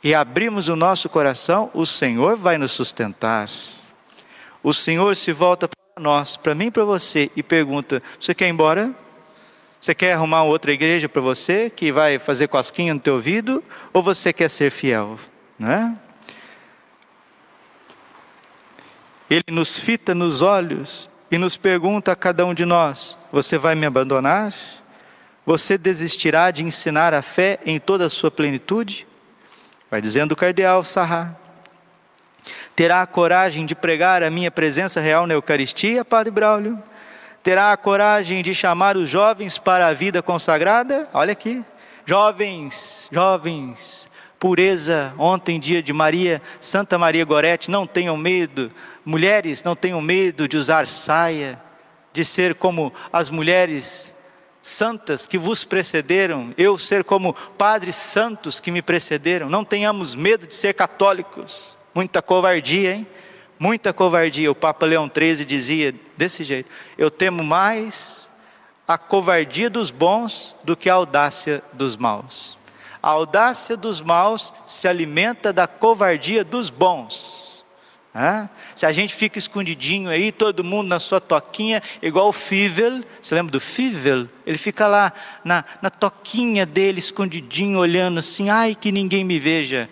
e 0.02 0.14
abrimos 0.14 0.68
o 0.68 0.76
nosso 0.76 1.08
coração, 1.08 1.70
o 1.74 1.86
Senhor 1.86 2.36
vai 2.36 2.58
nos 2.58 2.72
sustentar. 2.72 3.50
O 4.62 4.72
Senhor 4.72 5.16
se 5.16 5.32
volta 5.32 5.66
para 5.68 6.02
nós, 6.02 6.36
para 6.36 6.54
mim 6.54 6.66
e 6.66 6.70
para 6.70 6.84
você, 6.84 7.30
e 7.34 7.42
pergunta: 7.42 8.02
Você 8.20 8.34
quer 8.34 8.46
ir 8.46 8.50
embora? 8.50 8.94
Você 9.82 9.96
quer 9.96 10.12
arrumar 10.12 10.44
outra 10.44 10.70
igreja 10.70 11.08
para 11.08 11.20
você 11.20 11.68
que 11.68 11.90
vai 11.90 12.16
fazer 12.16 12.46
cosquinha 12.46 12.94
no 12.94 13.00
teu 13.00 13.14
ouvido 13.14 13.64
ou 13.92 14.00
você 14.00 14.32
quer 14.32 14.48
ser 14.48 14.70
fiel, 14.70 15.18
não 15.58 15.72
é? 15.72 15.92
Ele 19.28 19.42
nos 19.50 19.76
fita 19.76 20.14
nos 20.14 20.40
olhos 20.40 21.10
e 21.32 21.36
nos 21.36 21.56
pergunta 21.56 22.12
a 22.12 22.16
cada 22.16 22.46
um 22.46 22.54
de 22.54 22.64
nós: 22.64 23.18
Você 23.32 23.58
vai 23.58 23.74
me 23.74 23.84
abandonar? 23.84 24.54
Você 25.44 25.76
desistirá 25.76 26.52
de 26.52 26.62
ensinar 26.62 27.12
a 27.12 27.20
fé 27.20 27.58
em 27.66 27.80
toda 27.80 28.06
a 28.06 28.10
sua 28.10 28.30
plenitude? 28.30 29.04
Vai 29.90 30.00
dizendo 30.00 30.30
o 30.30 30.36
cardeal 30.36 30.84
Sarra. 30.84 31.36
Terá 32.76 33.02
a 33.02 33.06
coragem 33.06 33.66
de 33.66 33.74
pregar 33.74 34.22
a 34.22 34.30
minha 34.30 34.50
presença 34.52 35.00
real 35.00 35.26
na 35.26 35.34
Eucaristia, 35.34 36.04
Padre 36.04 36.30
Braulio? 36.30 36.80
Terá 37.42 37.72
a 37.72 37.76
coragem 37.76 38.42
de 38.42 38.54
chamar 38.54 38.96
os 38.96 39.08
jovens 39.08 39.58
para 39.58 39.88
a 39.88 39.92
vida 39.92 40.22
consagrada? 40.22 41.08
Olha 41.12 41.32
aqui, 41.32 41.64
jovens, 42.06 43.08
jovens, 43.10 44.08
pureza, 44.38 45.12
ontem 45.18 45.58
dia 45.58 45.82
de 45.82 45.92
Maria, 45.92 46.40
Santa 46.60 46.98
Maria 46.98 47.24
Gorete, 47.24 47.70
não 47.70 47.86
tenham 47.86 48.16
medo, 48.16 48.72
mulheres, 49.04 49.62
não 49.62 49.76
tenham 49.76 50.00
medo 50.00 50.48
de 50.48 50.56
usar 50.56 50.88
saia, 50.88 51.60
de 52.12 52.24
ser 52.24 52.54
como 52.54 52.92
as 53.12 53.30
mulheres 53.30 54.12
santas 54.60 55.26
que 55.26 55.36
vos 55.36 55.64
precederam, 55.64 56.50
eu 56.56 56.78
ser 56.78 57.02
como 57.02 57.34
padres 57.34 57.96
santos 57.96 58.60
que 58.60 58.70
me 58.70 58.80
precederam, 58.80 59.48
não 59.48 59.64
tenhamos 59.64 60.14
medo 60.14 60.46
de 60.46 60.54
ser 60.54 60.74
católicos, 60.74 61.76
muita 61.94 62.22
covardia, 62.22 62.94
hein? 62.94 63.06
Muita 63.62 63.92
covardia. 63.92 64.50
O 64.50 64.56
Papa 64.56 64.84
Leão 64.84 65.08
XIII 65.08 65.44
dizia 65.44 65.94
desse 66.16 66.42
jeito: 66.42 66.68
Eu 66.98 67.12
temo 67.12 67.44
mais 67.44 68.28
a 68.88 68.98
covardia 68.98 69.70
dos 69.70 69.92
bons 69.92 70.52
do 70.64 70.76
que 70.76 70.90
a 70.90 70.94
audácia 70.94 71.62
dos 71.72 71.96
maus. 71.96 72.58
A 73.00 73.10
audácia 73.10 73.76
dos 73.76 74.00
maus 74.00 74.52
se 74.66 74.88
alimenta 74.88 75.52
da 75.52 75.68
covardia 75.68 76.42
dos 76.42 76.70
bons. 76.70 77.64
Se 78.74 78.84
a 78.84 78.90
gente 78.90 79.14
fica 79.14 79.38
escondidinho 79.38 80.10
aí, 80.10 80.32
todo 80.32 80.64
mundo 80.64 80.88
na 80.88 80.98
sua 80.98 81.20
toquinha, 81.20 81.80
igual 82.02 82.30
o 82.30 82.32
Fivel, 82.32 83.00
você 83.22 83.32
lembra 83.32 83.52
do 83.52 83.60
Fivel? 83.60 84.26
Ele 84.44 84.58
fica 84.58 84.88
lá 84.88 85.12
na, 85.44 85.64
na 85.80 85.88
toquinha 85.88 86.66
dele, 86.66 86.98
escondidinho, 86.98 87.78
olhando 87.78 88.18
assim, 88.18 88.50
ai 88.50 88.74
que 88.74 88.90
ninguém 88.90 89.22
me 89.22 89.38
veja. 89.38 89.88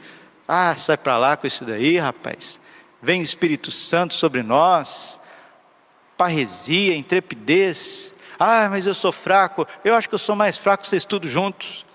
Ah, 0.48 0.74
sai 0.74 0.96
para 0.96 1.16
lá 1.16 1.36
com 1.36 1.46
isso 1.46 1.64
daí, 1.64 1.98
rapaz 1.98 2.59
vem 3.02 3.20
o 3.20 3.24
Espírito 3.24 3.70
Santo 3.70 4.14
sobre 4.14 4.42
nós, 4.42 5.18
parresia, 6.16 6.94
intrepidez. 6.94 8.14
Ah, 8.38 8.68
mas 8.70 8.86
eu 8.86 8.94
sou 8.94 9.12
fraco. 9.12 9.66
Eu 9.84 9.94
acho 9.94 10.08
que 10.08 10.14
eu 10.14 10.18
sou 10.18 10.36
mais 10.36 10.58
fraco 10.58 10.86
vocês 10.86 11.04
todos 11.04 11.30
juntos. 11.30 11.86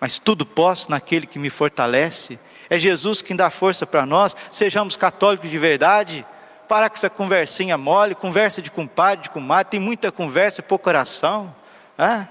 Mas 0.00 0.18
tudo 0.18 0.46
posso 0.46 0.90
naquele 0.90 1.26
que 1.26 1.38
me 1.38 1.50
fortalece. 1.50 2.38
É 2.68 2.78
Jesus 2.78 3.22
quem 3.22 3.36
dá 3.36 3.50
força 3.50 3.86
para 3.86 4.06
nós. 4.06 4.36
Sejamos 4.50 4.96
católicos 4.96 5.50
de 5.50 5.58
verdade. 5.58 6.24
Para 6.68 6.88
com 6.88 6.94
essa 6.94 7.10
conversinha 7.10 7.76
mole, 7.76 8.14
conversa 8.14 8.62
de 8.62 8.70
compadre, 8.70 9.24
de 9.24 9.30
comadre. 9.30 9.72
Tem 9.72 9.80
muita 9.80 10.12
conversa, 10.12 10.62
pouco 10.62 10.84
coração. 10.84 11.54
Ah, 11.98 12.28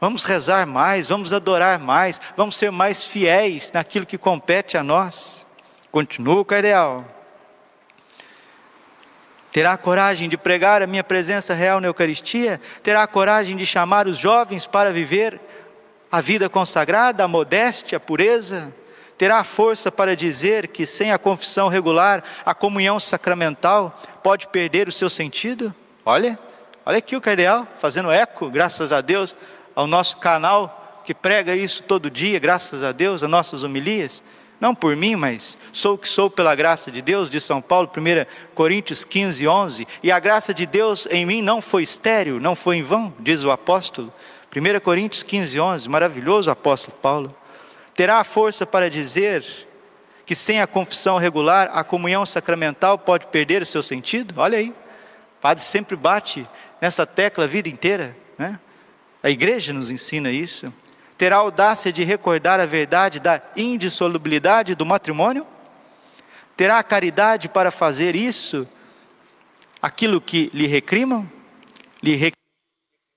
vamos 0.00 0.24
rezar 0.24 0.64
mais, 0.66 1.08
vamos 1.08 1.32
adorar 1.32 1.80
mais, 1.80 2.20
vamos 2.36 2.56
ser 2.56 2.70
mais 2.70 3.04
fiéis 3.04 3.72
naquilo 3.72 4.06
que 4.06 4.16
compete 4.16 4.76
a 4.76 4.82
nós. 4.84 5.44
Continua 5.90 6.40
o 6.40 6.44
cardeal 6.44 7.13
Terá 9.54 9.76
coragem 9.76 10.28
de 10.28 10.36
pregar 10.36 10.82
a 10.82 10.86
minha 10.86 11.04
presença 11.04 11.54
real 11.54 11.80
na 11.80 11.86
Eucaristia? 11.86 12.60
Terá 12.82 13.06
coragem 13.06 13.56
de 13.56 13.64
chamar 13.64 14.08
os 14.08 14.18
jovens 14.18 14.66
para 14.66 14.92
viver 14.92 15.40
a 16.10 16.20
vida 16.20 16.48
consagrada, 16.48 17.22
a 17.22 17.28
modéstia, 17.28 17.98
a 17.98 18.00
pureza? 18.00 18.74
Terá 19.16 19.44
força 19.44 19.92
para 19.92 20.16
dizer 20.16 20.66
que 20.66 20.84
sem 20.84 21.12
a 21.12 21.18
confissão 21.18 21.68
regular, 21.68 22.24
a 22.44 22.52
comunhão 22.52 22.98
sacramental 22.98 23.96
pode 24.24 24.48
perder 24.48 24.88
o 24.88 24.92
seu 24.92 25.08
sentido? 25.08 25.72
Olha, 26.04 26.36
olha 26.84 26.98
aqui 26.98 27.14
o 27.14 27.20
cardeal 27.20 27.64
fazendo 27.78 28.10
eco, 28.10 28.50
graças 28.50 28.90
a 28.90 29.00
Deus, 29.00 29.36
ao 29.72 29.86
nosso 29.86 30.16
canal 30.16 31.00
que 31.04 31.14
prega 31.14 31.54
isso 31.54 31.84
todo 31.84 32.10
dia, 32.10 32.40
graças 32.40 32.82
a 32.82 32.90
Deus, 32.90 33.22
as 33.22 33.30
nossas 33.30 33.62
homilias. 33.62 34.20
Não 34.60 34.74
por 34.74 34.96
mim, 34.96 35.16
mas 35.16 35.58
sou 35.72 35.94
o 35.94 35.98
que 35.98 36.08
sou 36.08 36.30
pela 36.30 36.54
graça 36.54 36.90
de 36.90 37.02
Deus, 37.02 37.28
de 37.28 37.40
São 37.40 37.60
Paulo, 37.60 37.90
1 37.94 38.54
Coríntios 38.54 39.04
15, 39.04 39.46
11. 39.46 39.88
E 40.02 40.10
a 40.10 40.18
graça 40.18 40.54
de 40.54 40.64
Deus 40.64 41.06
em 41.10 41.26
mim 41.26 41.42
não 41.42 41.60
foi 41.60 41.82
estéril, 41.82 42.40
não 42.40 42.54
foi 42.54 42.76
em 42.76 42.82
vão, 42.82 43.12
diz 43.18 43.42
o 43.44 43.50
apóstolo. 43.50 44.12
1 44.54 44.80
Coríntios 44.80 45.22
15, 45.22 45.58
11, 45.58 45.88
maravilhoso 45.88 46.50
apóstolo 46.50 46.96
Paulo. 47.02 47.34
Terá 47.94 48.18
a 48.18 48.24
força 48.24 48.64
para 48.64 48.88
dizer 48.88 49.44
que 50.24 50.34
sem 50.34 50.60
a 50.60 50.66
confissão 50.66 51.18
regular, 51.18 51.70
a 51.72 51.84
comunhão 51.84 52.24
sacramental 52.24 52.98
pode 52.98 53.26
perder 53.26 53.62
o 53.62 53.66
seu 53.66 53.82
sentido? 53.82 54.34
Olha 54.38 54.58
aí, 54.58 54.70
o 54.70 55.40
padre 55.40 55.62
sempre 55.62 55.96
bate 55.96 56.48
nessa 56.80 57.06
tecla 57.06 57.44
a 57.44 57.46
vida 57.46 57.68
inteira, 57.68 58.16
né? 58.38 58.58
A 59.22 59.30
igreja 59.30 59.72
nos 59.72 59.90
ensina 59.90 60.30
isso. 60.30 60.72
Terá 61.16 61.36
audácia 61.36 61.92
de 61.92 62.02
recordar 62.02 62.58
a 62.58 62.66
verdade 62.66 63.20
da 63.20 63.40
indissolubilidade 63.56 64.74
do 64.74 64.84
matrimônio? 64.84 65.46
Terá 66.56 66.78
a 66.78 66.82
caridade 66.82 67.48
para 67.48 67.70
fazer 67.70 68.16
isso? 68.16 68.66
Aquilo 69.80 70.20
que 70.20 70.50
lhe 70.52 70.66
recrimam? 70.66 71.30
Lhe 72.02 72.32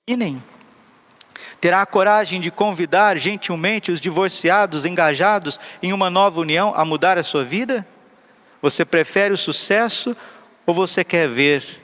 recriminem? 0.08 0.42
Terá 1.60 1.82
a 1.82 1.86
coragem 1.88 2.40
de 2.40 2.52
convidar 2.52 3.18
gentilmente 3.18 3.92
os 3.92 4.00
divorciados 4.00 4.86
engajados 4.86 5.60
em 5.82 5.92
uma 5.92 6.10
nova 6.10 6.40
união 6.40 6.74
a 6.76 6.86
mudar 6.86 7.18
a 7.18 7.24
sua 7.24 7.44
vida? 7.44 7.88
Você 8.62 8.86
prefere 8.86 9.34
o 9.34 9.38
sucesso 9.38 10.16
ou 10.66 10.74
você 10.74 11.04
quer 11.04 11.28
ver 11.28 11.84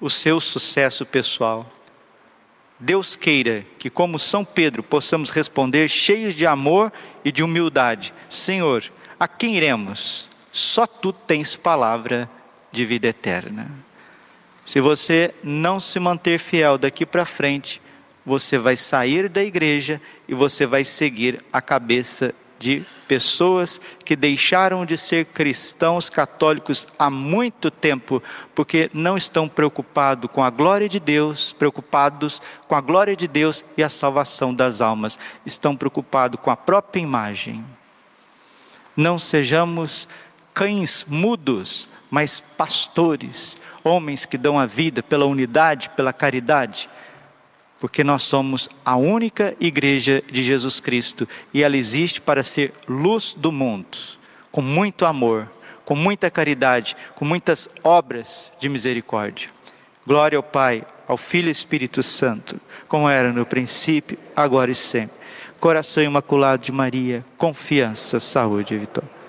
o 0.00 0.08
seu 0.08 0.40
sucesso 0.40 1.04
pessoal? 1.04 1.66
Deus 2.80 3.14
queira 3.14 3.66
que, 3.78 3.90
como 3.90 4.18
São 4.18 4.42
Pedro, 4.42 4.82
possamos 4.82 5.28
responder 5.28 5.86
cheios 5.88 6.34
de 6.34 6.46
amor 6.46 6.90
e 7.22 7.30
de 7.30 7.42
humildade: 7.42 8.14
Senhor, 8.28 8.82
a 9.18 9.28
quem 9.28 9.56
iremos? 9.56 10.30
Só 10.50 10.86
tu 10.86 11.12
tens 11.12 11.54
palavra 11.54 12.28
de 12.72 12.86
vida 12.86 13.06
eterna. 13.06 13.70
Se 14.64 14.80
você 14.80 15.34
não 15.44 15.78
se 15.78 16.00
manter 16.00 16.38
fiel 16.38 16.78
daqui 16.78 17.04
para 17.04 17.26
frente, 17.26 17.82
você 18.24 18.56
vai 18.56 18.76
sair 18.76 19.28
da 19.28 19.42
igreja 19.42 20.00
e 20.26 20.34
você 20.34 20.64
vai 20.64 20.84
seguir 20.84 21.44
a 21.52 21.60
cabeça 21.60 22.34
de 22.58 22.84
pessoas 23.10 23.80
que 24.04 24.14
deixaram 24.14 24.86
de 24.86 24.96
ser 24.96 25.24
cristãos 25.24 26.08
católicos 26.08 26.86
há 26.96 27.10
muito 27.10 27.68
tempo, 27.68 28.22
porque 28.54 28.88
não 28.94 29.16
estão 29.16 29.48
preocupados 29.48 30.30
com 30.30 30.44
a 30.44 30.48
glória 30.48 30.88
de 30.88 31.00
Deus, 31.00 31.52
preocupados 31.52 32.40
com 32.68 32.76
a 32.76 32.80
glória 32.80 33.16
de 33.16 33.26
Deus 33.26 33.64
e 33.76 33.82
a 33.82 33.88
salvação 33.88 34.54
das 34.54 34.80
almas, 34.80 35.18
estão 35.44 35.76
preocupados 35.76 36.38
com 36.40 36.52
a 36.52 36.56
própria 36.56 37.00
imagem. 37.00 37.64
Não 38.96 39.18
sejamos 39.18 40.06
cães 40.54 41.04
mudos, 41.08 41.88
mas 42.08 42.38
pastores, 42.38 43.56
homens 43.82 44.24
que 44.24 44.38
dão 44.38 44.56
a 44.56 44.66
vida 44.66 45.02
pela 45.02 45.26
unidade, 45.26 45.90
pela 45.96 46.12
caridade 46.12 46.88
porque 47.80 48.04
nós 48.04 48.22
somos 48.22 48.68
a 48.84 48.94
única 48.94 49.56
igreja 49.58 50.22
de 50.30 50.42
Jesus 50.42 50.78
Cristo 50.78 51.26
e 51.52 51.62
ela 51.62 51.78
existe 51.78 52.20
para 52.20 52.42
ser 52.42 52.72
luz 52.86 53.34
do 53.36 53.50
mundo, 53.50 53.96
com 54.52 54.60
muito 54.60 55.06
amor, 55.06 55.50
com 55.84 55.96
muita 55.96 56.30
caridade, 56.30 56.94
com 57.14 57.24
muitas 57.24 57.68
obras 57.82 58.52
de 58.60 58.68
misericórdia. 58.68 59.48
Glória 60.06 60.36
ao 60.36 60.42
Pai, 60.42 60.84
ao 61.08 61.16
Filho 61.16 61.48
e 61.48 61.52
Espírito 61.52 62.02
Santo, 62.02 62.60
como 62.86 63.08
era 63.08 63.32
no 63.32 63.46
princípio, 63.46 64.18
agora 64.36 64.70
e 64.70 64.74
sempre. 64.74 65.16
Coração 65.58 66.02
imaculado 66.02 66.62
de 66.62 66.72
Maria, 66.72 67.24
confiança, 67.36 68.20
saúde 68.20 68.74
e 68.74 68.78
vitória. 68.78 69.19